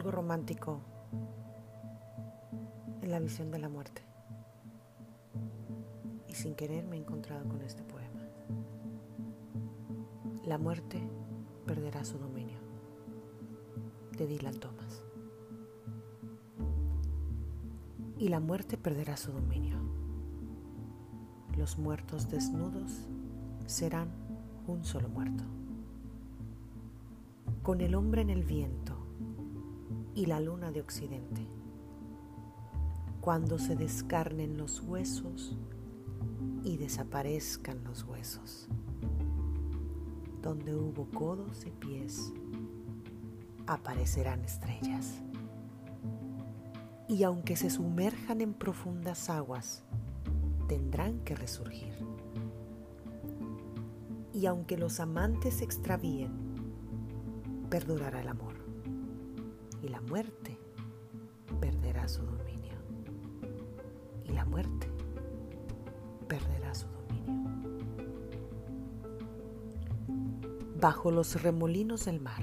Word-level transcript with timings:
romántico 0.00 0.80
en 3.02 3.10
la 3.10 3.20
visión 3.20 3.50
de 3.50 3.58
la 3.58 3.68
muerte. 3.68 4.02
Y 6.28 6.34
sin 6.34 6.54
querer 6.54 6.86
me 6.86 6.96
he 6.96 7.00
encontrado 7.00 7.46
con 7.48 7.60
este 7.62 7.82
poema. 7.82 8.20
La 10.44 10.56
muerte 10.56 11.02
perderá 11.66 12.04
su 12.04 12.18
dominio. 12.18 12.58
De 14.16 14.26
Dylan 14.26 14.58
Thomas. 14.58 15.04
Y 18.18 18.28
la 18.28 18.40
muerte 18.40 18.78
perderá 18.78 19.16
su 19.16 19.32
dominio. 19.32 19.76
Los 21.56 21.78
muertos 21.78 22.28
desnudos 22.30 23.08
serán 23.66 24.08
un 24.66 24.84
solo 24.84 25.08
muerto. 25.08 25.44
Con 27.62 27.80
el 27.80 27.94
hombre 27.94 28.22
en 28.22 28.30
el 28.30 28.44
viento 28.44 28.91
y 30.14 30.26
la 30.26 30.40
luna 30.40 30.70
de 30.70 30.80
occidente. 30.80 31.46
Cuando 33.20 33.58
se 33.58 33.76
descarnen 33.76 34.56
los 34.56 34.80
huesos 34.80 35.56
y 36.64 36.76
desaparezcan 36.76 37.82
los 37.84 38.04
huesos. 38.04 38.68
Donde 40.40 40.74
hubo 40.74 41.06
codos 41.10 41.64
y 41.66 41.70
pies, 41.70 42.32
aparecerán 43.66 44.44
estrellas. 44.44 45.22
Y 47.08 47.22
aunque 47.22 47.56
se 47.56 47.70
sumerjan 47.70 48.40
en 48.40 48.54
profundas 48.54 49.30
aguas, 49.30 49.84
tendrán 50.68 51.20
que 51.20 51.34
resurgir. 51.34 51.94
Y 54.32 54.46
aunque 54.46 54.76
los 54.76 54.98
amantes 54.98 55.54
se 55.54 55.64
extravíen, 55.64 56.32
perdurará 57.68 58.20
el 58.22 58.28
amor. 58.28 58.61
La 59.92 60.00
muerte 60.00 60.58
perderá 61.60 62.08
su 62.08 62.22
dominio. 62.22 62.78
Y 64.24 64.32
la 64.32 64.46
muerte 64.46 64.88
perderá 66.26 66.74
su 66.74 66.86
dominio. 66.86 67.42
Bajo 70.80 71.10
los 71.10 71.42
remolinos 71.42 72.06
del 72.06 72.22
mar, 72.22 72.42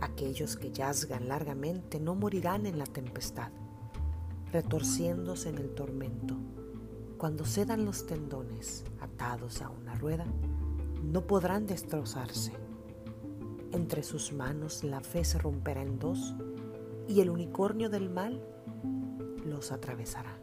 aquellos 0.00 0.56
que 0.56 0.72
yazgan 0.72 1.28
largamente 1.28 2.00
no 2.00 2.14
morirán 2.14 2.64
en 2.64 2.78
la 2.78 2.86
tempestad, 2.86 3.52
retorciéndose 4.50 5.50
en 5.50 5.58
el 5.58 5.74
tormento. 5.74 6.38
Cuando 7.18 7.44
cedan 7.44 7.84
los 7.84 8.06
tendones 8.06 8.84
atados 8.98 9.60
a 9.60 9.68
una 9.68 9.94
rueda, 9.94 10.24
no 11.02 11.26
podrán 11.26 11.66
destrozarse. 11.66 12.54
Entre 13.72 14.02
sus 14.02 14.32
manos 14.32 14.84
la 14.84 15.00
fe 15.00 15.24
se 15.24 15.38
romperá 15.38 15.82
en 15.82 15.98
dos 15.98 16.34
y 17.08 17.20
el 17.20 17.30
unicornio 17.30 17.90
del 17.90 18.08
mal 18.08 18.40
los 19.44 19.72
atravesará. 19.72 20.36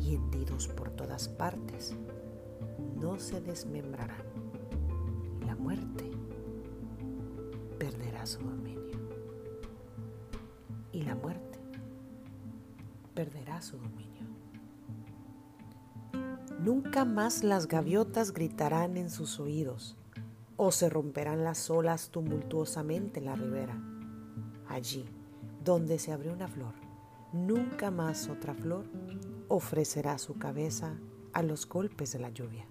Y 0.00 0.14
hendidos 0.14 0.68
por 0.68 0.90
todas 0.90 1.28
partes, 1.28 1.94
no 3.00 3.18
se 3.18 3.40
desmembrarán. 3.40 4.22
La 5.44 5.56
muerte 5.56 6.10
perderá 7.78 8.24
su 8.26 8.40
dominio. 8.40 8.98
Y 10.92 11.02
la 11.02 11.14
muerte 11.14 11.58
perderá 13.14 13.60
su 13.60 13.76
dominio. 13.76 14.06
Nunca 16.60 17.04
más 17.04 17.44
las 17.44 17.68
gaviotas 17.68 18.32
gritarán 18.32 18.96
en 18.96 19.10
sus 19.10 19.38
oídos 19.40 19.96
o 20.56 20.72
se 20.72 20.88
romperán 20.88 21.44
las 21.44 21.70
olas 21.70 22.10
tumultuosamente 22.10 23.20
en 23.20 23.26
la 23.26 23.36
ribera. 23.36 23.78
Allí, 24.68 25.04
donde 25.64 25.98
se 25.98 26.12
abrió 26.12 26.32
una 26.32 26.48
flor, 26.48 26.74
nunca 27.32 27.90
más 27.90 28.28
otra 28.28 28.54
flor 28.54 28.86
ofrecerá 29.48 30.18
su 30.18 30.38
cabeza 30.38 30.98
a 31.32 31.42
los 31.42 31.68
golpes 31.68 32.12
de 32.12 32.18
la 32.18 32.30
lluvia. 32.30 32.66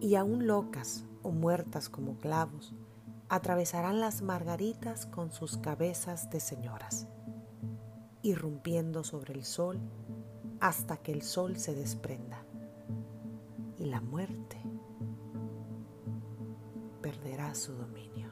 Y 0.00 0.14
aún 0.14 0.46
locas 0.46 1.04
o 1.22 1.30
muertas 1.30 1.88
como 1.88 2.18
clavos, 2.18 2.74
atravesarán 3.28 4.00
las 4.00 4.22
margaritas 4.22 5.06
con 5.06 5.32
sus 5.32 5.58
cabezas 5.58 6.30
de 6.30 6.40
señoras, 6.40 7.08
irrumpiendo 8.22 9.04
sobre 9.04 9.34
el 9.34 9.44
sol 9.44 9.78
hasta 10.60 10.96
que 10.96 11.12
el 11.12 11.22
sol 11.22 11.56
se 11.58 11.74
desprenda. 11.74 12.47
Y 13.78 13.86
la 13.86 14.00
muerte 14.00 14.60
perderá 17.00 17.54
su 17.54 17.72
dominio. 17.72 18.27